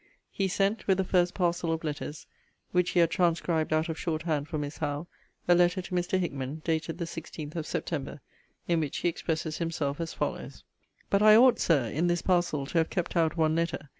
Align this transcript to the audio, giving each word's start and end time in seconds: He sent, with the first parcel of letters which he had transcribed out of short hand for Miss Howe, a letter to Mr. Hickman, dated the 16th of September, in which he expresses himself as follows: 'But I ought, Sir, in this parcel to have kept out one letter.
He 0.31 0.47
sent, 0.47 0.87
with 0.87 0.97
the 0.97 1.03
first 1.03 1.35
parcel 1.35 1.71
of 1.71 1.83
letters 1.83 2.25
which 2.71 2.89
he 2.89 3.01
had 3.01 3.11
transcribed 3.11 3.71
out 3.71 3.87
of 3.87 3.99
short 3.99 4.23
hand 4.23 4.47
for 4.47 4.57
Miss 4.57 4.77
Howe, 4.79 5.05
a 5.47 5.53
letter 5.53 5.79
to 5.79 5.93
Mr. 5.93 6.17
Hickman, 6.17 6.63
dated 6.65 6.97
the 6.97 7.05
16th 7.05 7.55
of 7.55 7.67
September, 7.67 8.19
in 8.67 8.79
which 8.79 8.97
he 8.97 9.07
expresses 9.09 9.59
himself 9.59 10.01
as 10.01 10.11
follows: 10.11 10.63
'But 11.11 11.21
I 11.21 11.35
ought, 11.35 11.59
Sir, 11.59 11.85
in 11.85 12.07
this 12.07 12.23
parcel 12.23 12.65
to 12.65 12.79
have 12.79 12.89
kept 12.89 13.15
out 13.15 13.37
one 13.37 13.55
letter. 13.55 13.89